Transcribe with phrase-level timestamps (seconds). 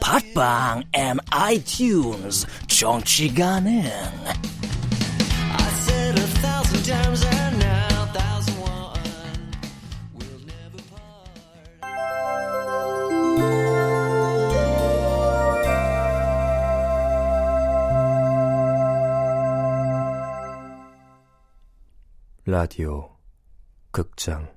[0.00, 3.82] 팟빵 앤 아이튠즈 정치 가능.
[22.50, 23.10] 라디오
[23.90, 24.48] 극장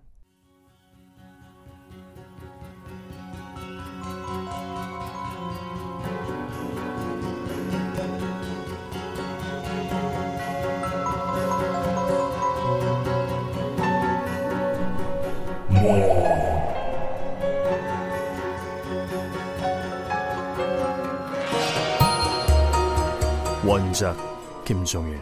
[24.66, 25.20] 김종일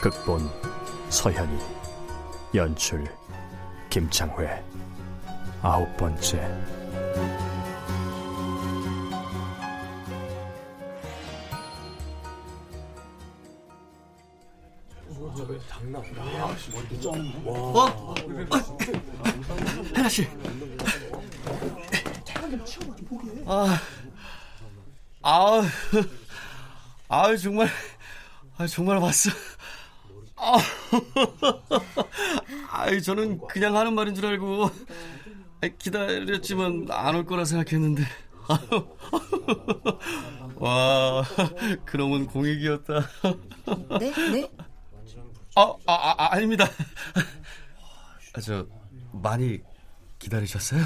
[0.00, 0.48] 극본
[1.10, 1.58] 서현이
[2.54, 3.04] 연출
[3.90, 4.62] 김창회
[5.62, 6.40] 아홉 번째
[17.46, 18.14] 어?
[19.94, 20.26] 하나 씨.
[23.46, 23.80] 아,
[25.22, 25.62] 아,
[27.08, 27.68] 아 정말,
[28.56, 29.30] 아 정말 왔어.
[30.36, 30.56] 아,
[32.70, 34.70] 아이 저는 그냥 하는 말인 줄 알고
[35.78, 38.02] 기다렸지만 안 올 거라 생각했는데.
[40.56, 41.24] 와,
[41.86, 43.00] 그놈은 공익이었다.
[43.98, 44.50] 네, 네.
[45.56, 46.66] 아, 아, 아 아닙니다.
[48.34, 48.66] 아, 저
[49.12, 49.60] 많이
[50.18, 50.84] 기다리셨어요?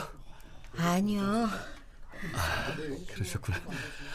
[0.76, 1.48] 아니요.
[2.34, 2.74] 아,
[3.14, 3.58] 그러셨구나.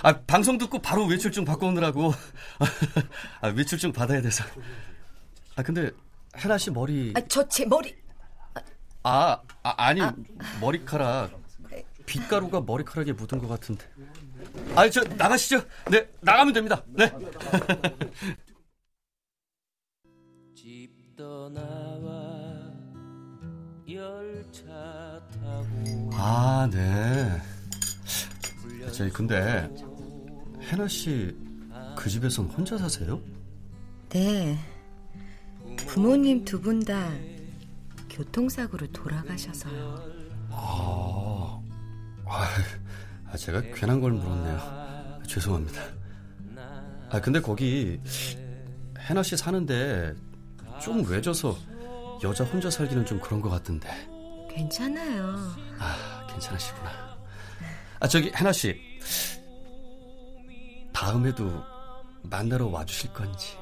[0.02, 2.14] 아, 방송 듣고 바로 외출증 바꿔오느라고.
[3.42, 4.44] 아, 외출증 받아야 돼서.
[5.56, 5.92] 아, 근데
[6.38, 7.14] 혜라 씨 머리.
[7.16, 7.96] 아, 저 제 머리.
[9.04, 10.14] 아, 아 아니 아.
[10.62, 11.42] 머리카락.
[12.06, 13.86] 빗가루가 머리카락에 묻은 것 같은데.
[14.76, 15.62] 아, 저 나가시죠.
[15.90, 16.84] 네, 나가면 됩니다.
[16.88, 17.10] 네.
[26.16, 27.42] 아, 네.
[28.94, 29.70] 저희 근데
[30.62, 31.36] 해나 씨
[31.96, 33.22] 그 집에선 혼자 사세요?
[34.10, 34.58] 네.
[35.78, 37.10] 부모님 두 분 다
[38.10, 40.12] 교통사고로 돌아가셔서요.
[40.52, 41.62] 아,
[42.26, 45.22] 아, 제가 괜한 걸 물었네요.
[45.28, 45.82] 죄송합니다.
[47.12, 48.00] 아, 근데 거기
[49.00, 50.14] 해나 씨 사는데
[50.82, 51.56] 좀 외져서
[52.24, 53.90] 여자 혼자 살기는 좀 그런 것 같던데.
[54.50, 55.36] 괜찮아요.
[55.80, 56.90] 아, 괜찮으시구나.
[58.04, 58.78] 아, 저기 해나 씨.
[60.92, 61.64] 다음에도
[62.24, 63.56] 만나러 와주실 건지.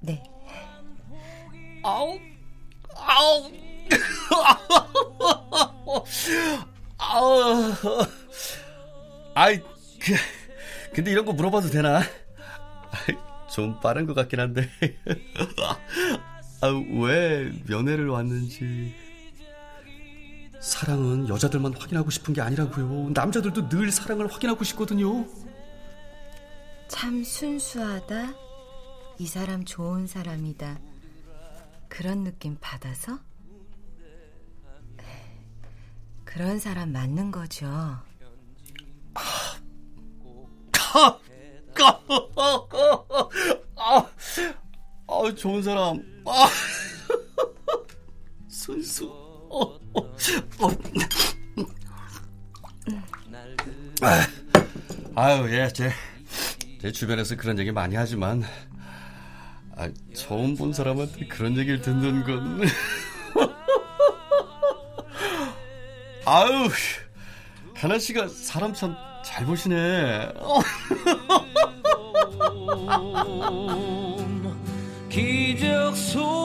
[0.00, 0.22] 네.
[1.84, 2.18] 아우,
[2.96, 3.52] 아우,
[6.96, 7.72] 아우,
[9.34, 10.14] 아이, 그,
[10.94, 12.00] 근데 이런 거 물어봐도 되나?
[13.52, 14.70] 좀 빠른 것 같긴 한데.
[16.62, 18.94] 아, 왜 면회를 왔는지.
[20.60, 23.10] 사랑은 여자들만 확인하고 싶은 게 아니라고요.
[23.10, 25.26] 남자들도 늘 사랑을 확인하고 싶거든요.
[26.88, 28.34] 참 순수하다.
[29.18, 30.78] 이 사람 좋은 사람이다.
[31.88, 33.18] 그런 느낌 받아서?
[36.24, 37.66] 그런 사람 맞는 거죠.
[37.66, 38.02] 아,
[43.76, 44.08] 아,
[45.08, 46.02] 아, 좋은 사람.
[46.26, 46.48] 아,
[48.48, 49.27] 순수.
[54.00, 54.26] 아,
[55.14, 55.90] 아유, 예, 제,
[56.80, 58.44] 제 주변에서 그런 얘기 많이 하지만,
[59.76, 62.62] 아, 처음 본 사람한테 그런 얘기를 듣는 건.
[66.26, 66.68] 아유,
[67.74, 68.96] 하나 씨가 사람 참
[69.28, 70.32] 잘 보시네.
[75.08, 76.37] 기적 소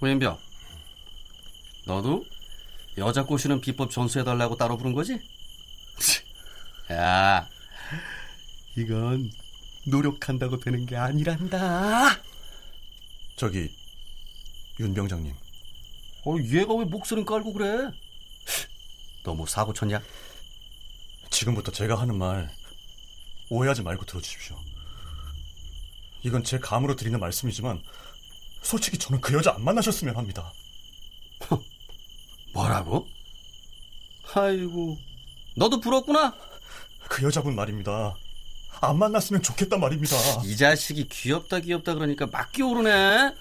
[0.00, 0.38] 호연병,
[1.86, 2.24] 너도
[2.98, 5.18] 여자 꼬시는 비법 전수해달라고 따로 부른 거지?
[6.92, 7.48] 야,
[8.76, 9.30] 이건
[9.86, 12.20] 노력한다고 되는 게 아니란다.
[13.36, 13.74] 저기
[14.78, 15.32] 윤 병장님
[16.26, 17.90] 어, 얘가 왜 목소리 깔고 그래?
[19.22, 20.02] 너 뭐 사고 쳤냐?
[21.30, 22.50] 지금부터 제가 하는 말
[23.50, 24.58] 오해하지 말고 들어주십시오.
[26.22, 27.82] 이건 제 감으로 드리는 말씀이지만
[28.62, 30.52] 솔직히 저는 그 여자 안 만나셨으면 합니다.
[32.52, 33.06] 뭐라고?
[34.34, 34.98] 아이고,
[35.56, 36.34] 너도 부럽구나?
[37.08, 38.14] 그 여자분 말입니다.
[38.80, 40.16] 안 만났으면 좋겠단 말입니다.
[40.44, 43.34] 이 자식이 귀엽다 귀엽다 그러니까 막 끼오르네.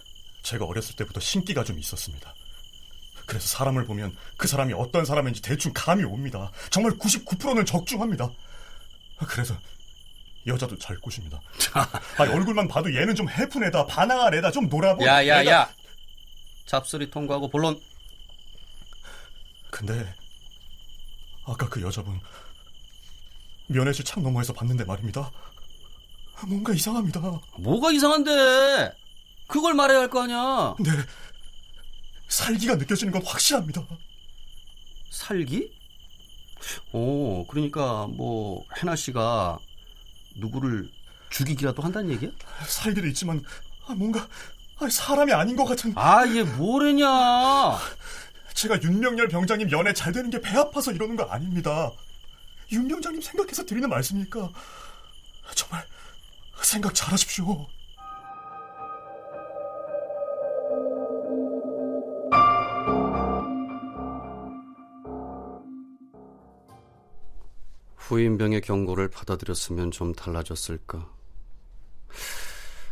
[0.44, 2.33] 제가 어렸을 때부터 신기가 좀 있었습니다.
[3.25, 6.51] 그래서 사람을 보면 그 사람이 어떤 사람인지 대충 감이 옵니다.
[6.72, 8.30] 정말 99%는 적중합니다.
[9.27, 9.56] 그래서
[10.50, 11.40] 여자도 잘 꼬십니다.
[12.18, 15.06] 아니, 얼굴만 봐도 얘는 좀 해픈 애다, 반항한 애다, 좀 놀아보.
[15.06, 15.69] 야야야,
[16.66, 17.80] 잡소리 통과하고 본론.
[19.72, 20.13] 근데
[21.46, 22.19] 아까 그 여자분
[23.68, 25.31] 면회실 창 너머에서 봤는데 말입니다.
[26.48, 27.19] 뭔가 이상합니다.
[27.60, 28.92] 뭐가 이상한데?
[29.48, 30.75] 그걸 말해야 할 거 아니야.
[30.80, 30.90] 네,
[32.28, 33.86] 살기가 느껴지는 건 확실합니다.
[35.12, 35.72] 살기?
[36.92, 39.60] 오, 그러니까 뭐 해나 씨가
[40.35, 40.89] 누구를
[41.29, 42.29] 죽이기라도 한다는 얘기야?
[42.67, 43.43] 살기도 있지만
[43.87, 44.27] 아, 뭔가
[44.79, 45.93] 아, 사람이 아닌 것 같은.
[45.95, 47.07] 아, 얘 뭐래냐?
[48.53, 51.91] 제가 윤명열 병장님 연애 잘 되는 게 배 아파서 이러는 거 아닙니다.
[52.71, 54.49] 윤 병장님 생각해서 드리는 말씀이니까
[55.55, 55.85] 정말
[56.61, 57.67] 생각 잘하십시오.
[68.09, 71.07] 후임병의 경고를 받아들였으면 좀 달라졌을까.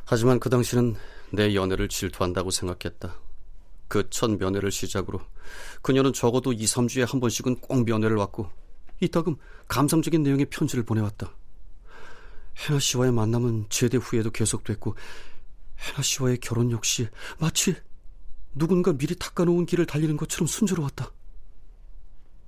[0.06, 0.96] 하지만 그 당시는
[1.32, 3.16] 내 연애를 질투한다고 생각했다.
[3.88, 5.20] 그 첫 면회를 시작으로
[5.82, 8.50] 그녀는 적어도 2, 3주에 한 번씩은 꼭 면회를 왔고
[9.00, 9.38] 이따금
[9.68, 11.34] 감상적인 내용의 편지를 보내왔다.
[12.58, 14.96] 해나 씨와의 만남은 제대 후에도 계속됐고
[15.80, 17.08] 해나 씨와의 결혼 역시
[17.40, 17.76] 마치
[18.54, 21.12] 누군가 미리 닦아놓은 길을 달리는 것처럼 순조로웠다.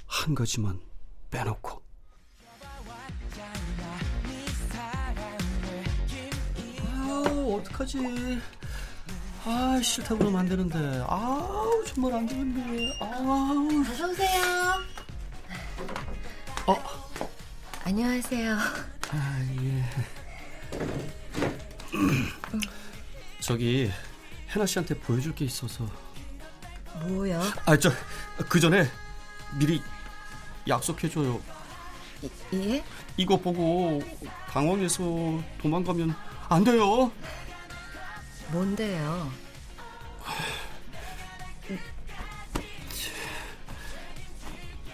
[0.06, 0.80] 한 가지만
[1.32, 1.89] 빼놓고
[7.50, 8.40] 아우 어떡하지
[9.44, 14.44] 아 싫다고 그러면 안 되는데 아우 정말 안 되는데 아우 어서 오세요.
[16.68, 16.78] 어
[17.84, 18.56] 안녕하세요.
[19.12, 19.84] 아, 예.
[23.42, 23.92] 저기
[24.52, 25.88] 해나 씨한테 보여줄 게 있어서
[27.08, 27.42] 뭐요?
[27.66, 27.92] 아저
[28.48, 28.88] 그 전에
[29.58, 29.82] 미리
[30.68, 31.42] 약속해줘요
[32.22, 32.84] 이, 예?
[33.18, 34.00] 이거 보고
[34.50, 35.04] 당황해서
[35.60, 37.12] 도망가면 안 돼요
[38.52, 39.32] 뭔데요?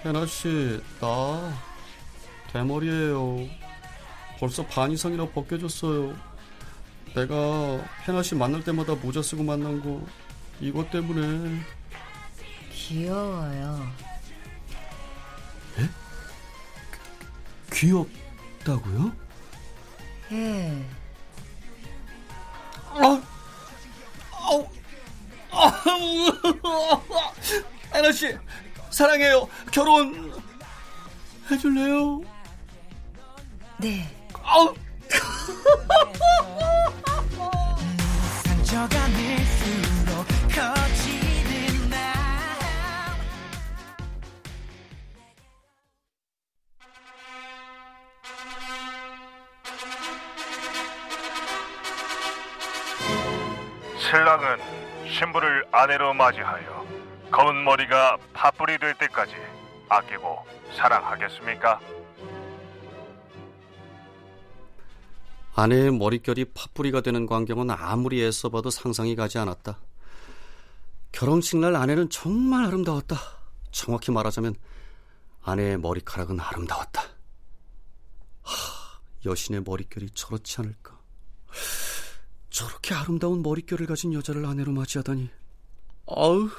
[0.04, 1.58] 해나 씨, 나
[2.54, 3.40] 대머리예요.
[4.40, 6.16] 벌써 반 이상이나 벗겨졌어요.
[7.16, 10.06] 내가 해나 씨 만날 때마다 모자 쓰고 만난 거
[10.60, 11.60] 이것 때문에
[12.72, 13.92] 귀여워요.
[17.72, 19.12] 귀엽다고요?
[20.34, 20.86] 예.
[22.98, 23.22] 아,
[24.32, 24.68] 아우,
[25.52, 26.32] 아우,
[27.94, 28.38] 해나 씨
[28.90, 29.48] 사랑해요.
[29.72, 30.32] 결혼
[31.52, 32.22] 해줄래요?
[33.80, 34.10] 네.
[34.44, 34.74] 아우.
[54.16, 54.60] 신랑은
[55.10, 56.88] 신부를 아내로 맞이하여
[57.32, 59.34] 검은 머리가 팥불이 될 때까지
[59.90, 60.38] 아끼고
[60.74, 61.82] 사랑하겠습니까?
[65.54, 69.80] 아내의 머릿결이 팥뿌리가 되는 광경은 아무리 애써봐도 상상이 가지 않았다.
[71.12, 73.18] 결혼식 날 아내는 정말 아름다웠다.
[73.72, 74.56] 정확히 말하자면
[75.44, 77.02] 아내의 머리카락은 아름다웠다.
[78.44, 80.98] 하, 여신의 머릿결이 저렇지 않을까.
[82.56, 85.30] 저렇게 아름다운 머릿결을 가진 여자를 아내로 맞이하다니.
[86.08, 86.50] 아우,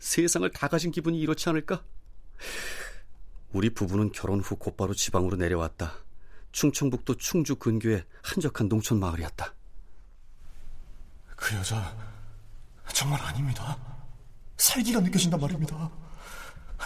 [0.00, 1.84] 세상을 다 가진 기분이 이렇지 않을까?
[3.52, 5.92] 우리 부부는 결혼 후 곧바로 지방으로 내려왔다.
[6.50, 9.54] 충청북도 충주 근교의 한적한 농촌 마을이었다.
[11.36, 11.96] 그 여자
[12.92, 13.78] 정말 아닙니다.
[14.56, 15.88] 살기가 느껴진단 말입니다.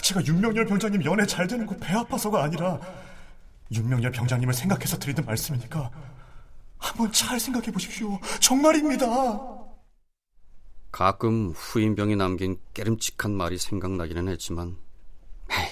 [0.02, 2.78] 제가 윤명열 병장님 연애 잘 되는 거 배 아파서가 아니라
[3.72, 5.90] 윤명열 병장님을 생각해서 드리는 말씀이니까
[6.86, 8.18] 한번 잘 생각해 보십시오.
[8.40, 9.06] 정말입니다.
[10.92, 14.76] 가끔 후임병이 남긴 깨름칙한 말이 생각나기는 했지만
[15.50, 15.68] 에이,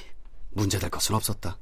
[0.50, 1.58] 문제될 것은 없었다.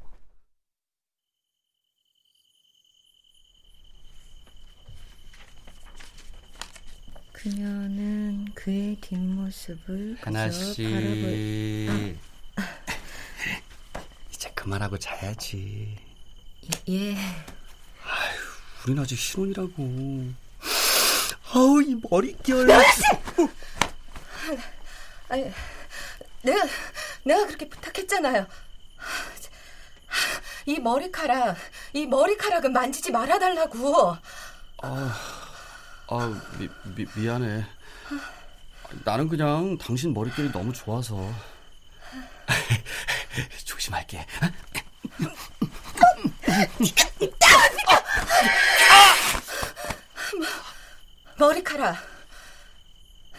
[7.33, 12.17] 그녀는 그의 뒷모습을 하나 그저 씨 바라볼-
[14.33, 15.97] 이제 그만하고 자야지.
[16.89, 17.17] 예.
[18.85, 20.33] 우린 아직 신혼이라고.
[21.55, 22.69] 아우 이 머릿결.
[25.29, 25.51] 아니,
[26.43, 26.67] 내가
[27.25, 28.47] 내가 그렇게 부탁했잖아요.
[30.67, 31.57] 이 머리카락,
[31.93, 34.17] 이 머리카락은 만지지 말아달라고.
[34.83, 37.65] 아 미, 미, 미안해.
[39.05, 41.33] 나는 그냥 당신 머릿결이 너무 좋아서.
[43.65, 44.27] 조심할게.
[51.39, 51.97] 머리카락.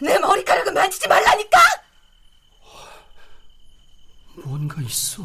[0.01, 1.59] 내 머리카락은 만지지 말라니까.
[4.43, 5.23] 뭔가 있어.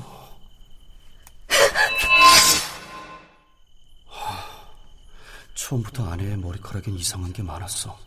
[5.54, 7.98] 처음부터 아내의 머리카락엔 이상한 게 많았어.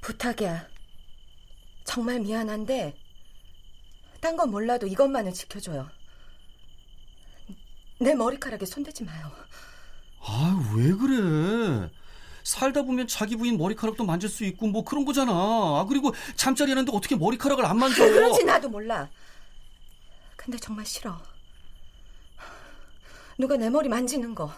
[0.00, 0.66] 부탁이야.
[1.84, 2.94] 정말 미안한데
[4.20, 5.88] 딴 건 몰라도 이것만은 지켜줘요.
[7.98, 9.30] 내 머리카락에 손대지 마요.
[10.20, 11.90] 아, 왜 그래?
[12.44, 15.32] 살다 보면 자기 부인 머리카락도 만질 수 있고 뭐 그런 거잖아.
[15.32, 18.04] 아, 그리고 잠자리 하는데 어떻게 머리카락을 안 만져?
[18.08, 19.08] 그런지 나도 몰라.
[20.36, 21.20] 근데 정말 싫어.
[23.38, 24.52] 누가 내 머리 만지는 거.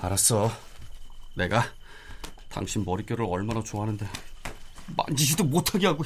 [0.00, 0.50] 알았어.
[1.36, 1.62] 내가
[2.48, 4.08] 당신 머릿결을 얼마나 좋아하는데
[4.96, 6.04] 만지지도 못하게 하고.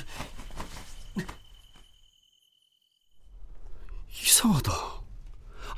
[4.11, 4.73] 이상하다.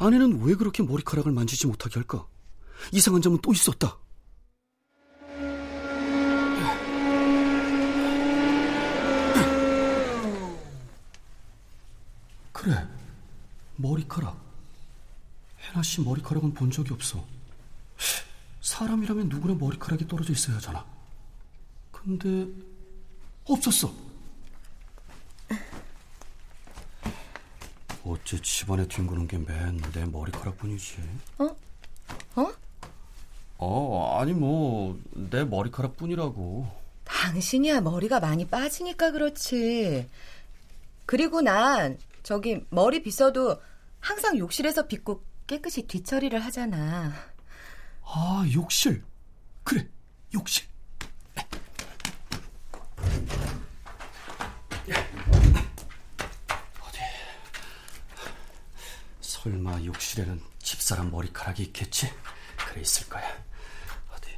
[0.04, 2.26] 아내는 왜 그렇게 머리카락을 만지지 못하게 할까?
[2.92, 3.96] 이상한 점은 또 있었다.
[12.52, 12.86] 그래,
[13.76, 14.38] 머리카락.
[15.60, 17.24] 해나 씨 머리카락은 본 적이 없어.
[18.60, 20.84] 사람이라면 누구나 머리카락이 떨어져 있어야 하잖아.
[21.90, 22.46] 근데
[23.44, 24.03] 없었어.
[28.04, 30.96] 어째 집안에 뒹구는 게 맨 내 머리카락뿐이지.
[31.38, 31.44] 어?
[32.36, 32.52] 어?
[33.58, 36.66] 어, 아니 뭐 내 머리카락뿐이라고.
[37.04, 40.08] 당신이야 머리가 많이 빠지니까 그렇지.
[41.06, 43.60] 그리고 난 저기 머리 빗어도
[44.00, 47.12] 항상 욕실에서 빗고 깨끗이 뒤처리를 하잖아.
[48.02, 49.02] 아, 욕실.
[49.62, 49.86] 그래,
[50.34, 50.66] 욕실.
[59.44, 62.10] 설마 욕실에는 집사람 머리카락이 있겠지?
[62.56, 63.22] 그래 있을 거야.
[64.10, 64.30] 어디?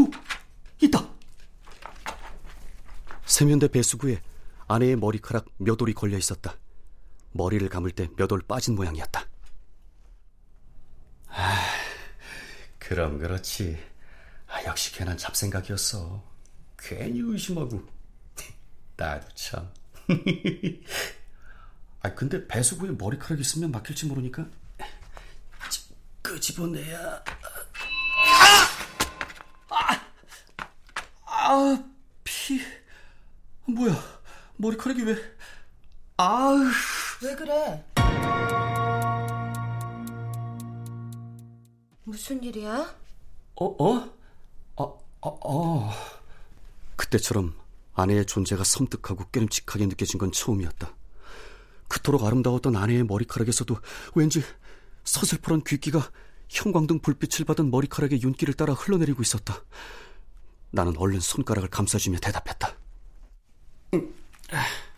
[0.00, 0.10] 오,
[0.82, 1.08] 있다.
[3.24, 4.20] 세면대 배수구에
[4.66, 6.56] 아내의 머리카락 몇 올이 걸려 있었다.
[7.30, 9.24] 머리를 감을 때 몇 올 빠진 모양이었다.
[12.80, 13.78] 그럼 그렇지.
[14.48, 16.22] 아, 역시 괜한 잡생각이었어.
[16.76, 17.82] 괜히 의심하고.
[18.96, 19.72] 나도 참.
[22.02, 24.46] 아, 근데 배수구에 머리카락 있으면 막힐지 모르니까
[25.70, 25.84] 찌-
[26.22, 27.22] 끄집어내야.
[29.68, 29.74] 아!
[29.74, 30.00] 아!
[31.26, 31.84] 아,
[32.24, 32.60] 피.
[33.66, 33.94] 뭐야?
[34.56, 35.16] 머리카락이 왜?
[36.16, 36.58] 아우.
[37.22, 37.84] 왜 그래?
[42.04, 42.94] 무슨 일이야?
[43.54, 44.12] 어, 어?
[44.76, 44.84] 어,
[45.20, 45.90] 어, 어.
[46.96, 47.54] 그때처럼
[47.94, 50.92] 아내의 존재가 섬뜩하고 깨름칙하게 느껴진 건 처음이었다.
[51.92, 53.76] 그토록 아름다웠던 아내의 머리카락에서도
[54.14, 54.42] 왠지
[55.04, 56.10] 서슬퍼런 귀기가
[56.48, 59.62] 형광등 불빛을 받은 머리카락의 윤기를 따라 흘러내리고 있었다.
[60.70, 62.74] 나는 얼른 손가락을 감싸주며 대답했다.
[63.92, 64.14] 음,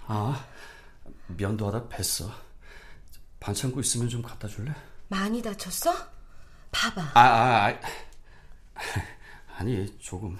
[0.07, 0.47] 아,
[1.27, 2.31] 면도 하다 뱄어.
[3.41, 4.73] 반창고 있으면 좀 갖다 줄래?
[5.09, 5.93] 많이 다쳤어?
[6.71, 7.03] 봐봐.
[7.15, 7.81] 아, 아, 아.
[9.59, 10.39] 아니, 조금.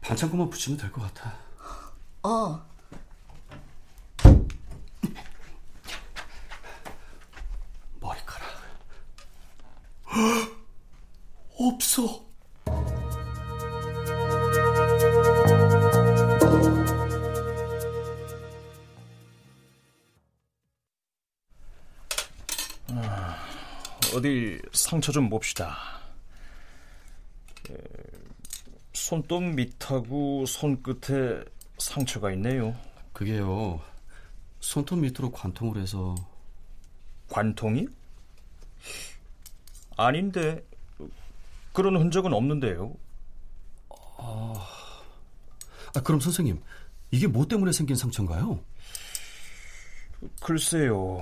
[0.00, 1.32] 반창고만 붙이면 될 것 같아.
[2.24, 2.66] 어.
[8.00, 8.46] 머리카락.
[11.96, 12.26] 없어.
[24.14, 25.76] 어디 상처 좀 봅시다.
[27.70, 27.74] 에,
[28.92, 31.44] 손톱 밑하고 손끝에
[31.78, 32.74] 상처가 있네요.
[33.12, 33.80] 그게요.
[34.60, 36.14] 손톱 밑으로 관통을 해서
[37.28, 37.88] 관통이?
[39.98, 40.62] 아닌데
[41.76, 42.94] 그런 흔적은 없는데요.
[44.18, 46.62] 아, 그럼 선생님
[47.10, 48.58] 이게 뭐 때문에 생긴 상처인가요?
[50.40, 51.18] 글쎄요.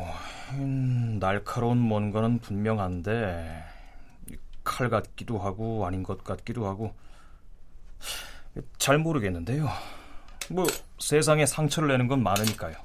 [0.52, 3.64] 음, 날카로운 뭔가는 분명한데
[4.62, 6.94] 칼 같기도 하고 아닌 것 같기도 하고
[8.78, 9.68] 잘 모르겠는데요.
[10.50, 10.64] 뭐
[11.00, 12.76] 세상에 상처를 내는 건 많으니까요.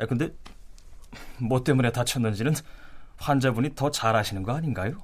[0.00, 0.28] 아, 근데
[1.38, 2.52] 뭐 때문에 다쳤는지는
[3.16, 5.02] 환자분이 더 잘 아시는 거 아닌가요?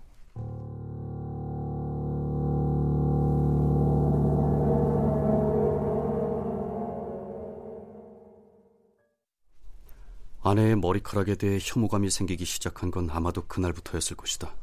[10.43, 14.55] 아내의 머리카락에 대해 혐오감이 생기기 시작한 건 아마도 그날부터였을 것이다.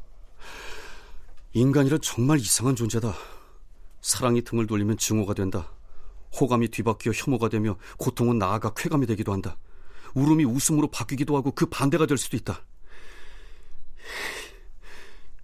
[1.52, 3.14] 인간이란 정말 이상한 존재다.
[4.00, 5.70] 사랑이 등을 돌리면 증오가 된다.
[6.38, 9.56] 호감이 뒤바뀌어 혐오가 되며 고통은 나아가 쾌감이 되기도 한다.
[10.14, 12.62] 울음이 웃음으로 바뀌기도 하고 그 반대가 될 수도 있다.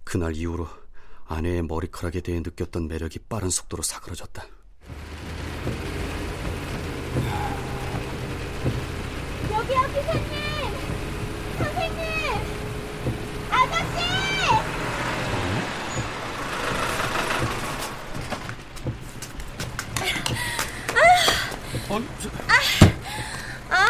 [0.03, 0.67] 그날 이후로
[1.25, 4.45] 아내의 머리카락에 대해 느꼈던 매력이 빠른 속도로 사그러졌다.
[9.51, 10.33] 여기요, 기사님!
[11.57, 12.03] 선생님!
[13.49, 14.03] 아저씨!
[23.69, 23.85] 아,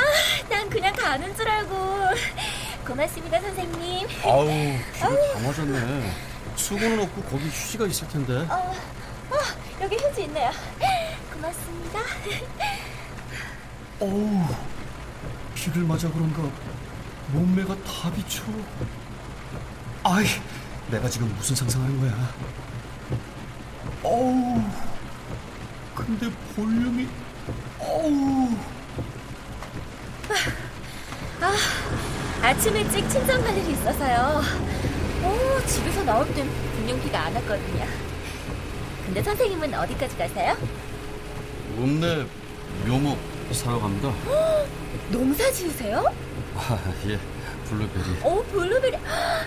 [0.50, 2.10] 난 그냥 가는 줄 알고.
[2.86, 4.08] 고맙습니다, 선생님.
[4.26, 4.48] 아우,
[5.00, 5.10] 다
[5.42, 6.12] 맞았네.
[6.56, 8.34] 수고는 없고 거기 휴지가 있을 텐데.
[8.50, 8.56] 어,
[9.32, 9.36] 어,
[9.82, 10.52] 여기 휴지 있네요.
[11.34, 12.00] 고맙습니다.
[14.00, 14.46] 어우,
[15.56, 16.42] 비를 맞아 그런가
[17.32, 18.44] 몸매가 다 비쳐.
[20.04, 20.26] 아이,
[20.92, 22.34] 내가 지금 무슨 상상하는 거야?
[24.04, 24.62] 어우,
[25.96, 27.08] 근데 볼륨이,
[27.88, 28.50] 어우.
[31.42, 31.54] 아,
[32.42, 34.42] 아침 일찍 친정 갈 일이 있어서요.
[35.24, 37.86] 오, 집에서 나올 땐 분명 비가 안 왔거든요.
[39.06, 40.58] 근데 선생님은 어디까지 가세요?
[41.78, 42.26] 읍내
[42.88, 43.18] 묘목
[43.52, 44.14] 사러 갑니다.
[45.10, 46.06] 농사 지으세요?
[46.56, 47.20] 아, 예,
[47.70, 48.20] 블루베리.
[48.24, 48.98] 오, 블루베리.
[48.98, 49.46] 아,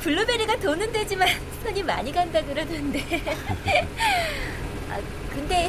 [0.00, 1.28] 블루베리가 돈은 되지만
[1.62, 3.22] 손이 많이 간다 그러던데.
[4.90, 4.98] 아,
[5.30, 5.68] 근데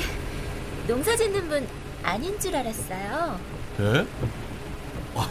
[0.88, 1.68] 농사 짓는 분
[2.06, 3.40] 아닌 줄 알았어요.
[3.80, 4.06] 예?
[5.16, 5.28] 아,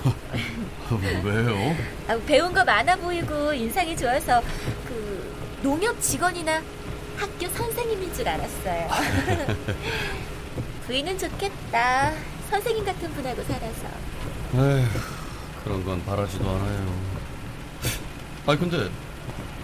[1.23, 1.77] 왜요?
[2.09, 4.43] 아, 배운 거 많아 보이고 인상이 좋아서
[4.87, 6.61] 그 농협 직원이나
[7.17, 8.89] 학교 선생님인 줄 알았어요.
[10.87, 12.13] 부인은 좋겠다.
[12.51, 13.87] 선생님 같은 분하고 살아서.
[14.57, 14.87] 에휴,
[15.63, 16.95] 그런 건 바라지도 않아요.
[18.47, 18.91] 아, 근데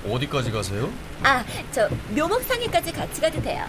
[0.09, 0.91] 어디까지 가세요?
[1.23, 3.67] 아, 저 묘목상에까지 같이 가도 돼요.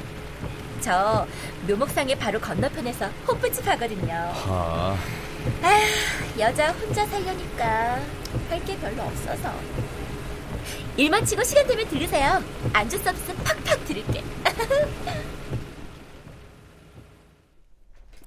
[0.82, 1.28] 저
[1.68, 4.14] 묘목상에 바로 건너편에서 호프집 하거든요.
[4.14, 4.98] 아,
[5.62, 5.80] 아,
[6.40, 8.00] 여자 혼자 살려니까
[8.50, 9.54] 할 게 별로 없어서.
[10.98, 12.44] 일만 치고 시간 되면 들으세요.
[12.74, 14.24] 안주 서비스 팍팍 드릴게.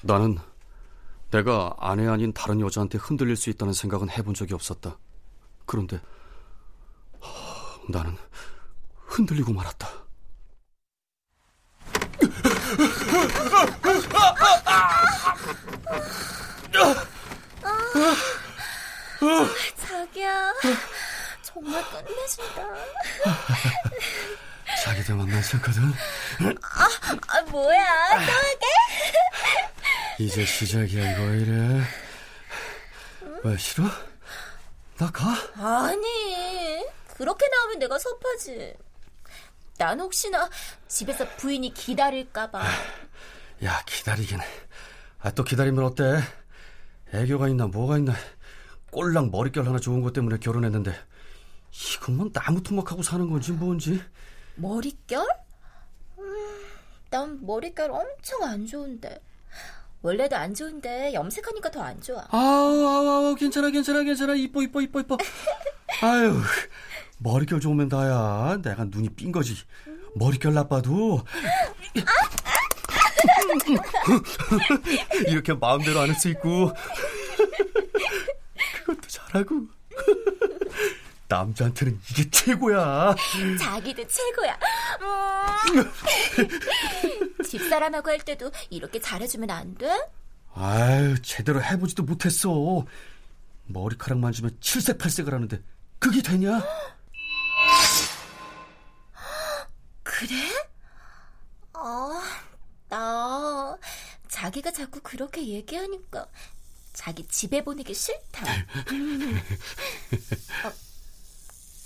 [0.02, 0.38] 나는
[1.30, 4.96] 내가 아내 아닌 다른 여자한테 흔들릴 수 있다는 생각은 해본 적이 없었다.
[5.66, 6.00] 그런데
[7.20, 8.16] 하, 나는
[9.06, 9.88] 흔들리고 말았다.
[19.76, 20.52] 자기야,
[22.02, 22.62] 끝내준다.
[24.84, 25.82] 자기도 만나셨거든.
[26.62, 26.88] 아,
[27.28, 28.66] 아 뭐야, 또 하게?
[30.18, 31.82] 이제 시작이야 이거 왜 이래?
[33.42, 33.84] 왜 싫어?
[34.98, 35.28] 나 가?
[35.56, 36.84] 아니,
[37.16, 38.74] 그렇게 나오면 내가 섭하지.
[39.76, 40.48] 난 혹시나
[40.88, 42.62] 집에서 부인이 기다릴까봐.
[43.64, 44.38] 야 기다리긴.
[45.20, 46.20] 아또 기다리면 어때?
[47.12, 48.14] 애교가 있나 뭐가 있나?
[48.90, 50.94] 꼴랑 머릿결 하나 좋은 것 때문에 결혼했는데
[51.96, 54.00] 이건 뭐 나무 토막하고 사는 건지 뭔지.
[54.56, 55.26] 머릿결?
[56.18, 56.24] 음,
[57.10, 59.20] 난 머릿결 엄청 안 좋은데.
[60.02, 62.24] 원래도 안 좋은데 염색하니까 더 안 좋아.
[62.30, 65.16] 아우 아우 아우 괜찮아 괜찮아 괜찮아 이뻐 이뻐 이뻐 이뻐.
[66.02, 66.40] 아유
[67.18, 68.58] 머릿결 좋으면 다야.
[68.62, 69.54] 내가 눈이 삔 거지.
[70.16, 71.22] 머릿결 나빠도
[75.28, 76.70] 이렇게 마음대로 안 할 수 있고
[78.84, 79.66] 그것도 잘하고
[81.28, 83.14] 남자한테는 이게 최고야.
[83.58, 84.58] 자기도 최고야.
[85.00, 85.90] 음.
[87.42, 89.90] 집사람하고 할 때도 이렇게 잘해주면 안 돼?
[90.54, 92.84] 아유 제대로 해보지도 못했어.
[93.66, 95.60] 머리카락 만지면 칠색팔색을 하는데
[95.98, 96.62] 그게 되냐?
[100.02, 100.34] 그래?
[102.90, 103.76] 아,
[104.28, 106.26] 자기가 자꾸 그렇게 얘기하니까
[106.92, 108.44] 자기 집에 보내기 싫다.
[110.64, 110.72] 어,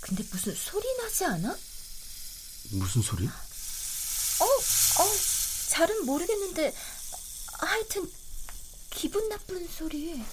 [0.08, 1.54] 근데 무슨 소리 나지 않아?
[2.72, 3.26] 무슨 소리?
[3.26, 3.30] 어,
[4.44, 5.16] 어,
[5.68, 6.74] 잘은 모르겠는데
[7.58, 8.10] 하여튼
[8.88, 10.24] 기분 나쁜 소리.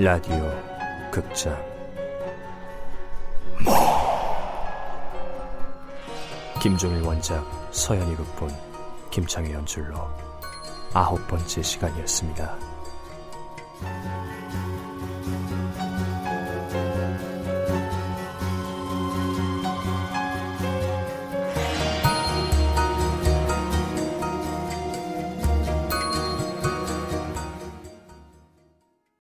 [0.00, 1.77] 라디오 극장
[6.60, 8.50] 김종일 원작 서현이 극본
[9.10, 9.96] 김창희 연출로
[10.92, 12.67] 아홉 번째 시간이었습니다.